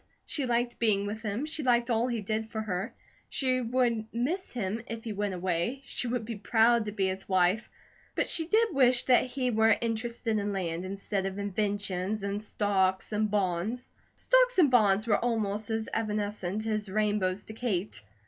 [0.25, 2.91] She liked being with him, she liked all he did for her,
[3.29, 7.29] she would miss him if he went away, she would be proud to be his
[7.29, 7.69] wife,
[8.15, 13.11] but she did wish that he were interested in land, instead of inventions and stocks
[13.11, 13.91] and bonds.
[14.15, 18.01] Stocks and bonds were almost as evanescent as rainbows to Kate.